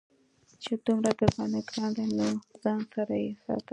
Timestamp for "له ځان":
2.19-2.79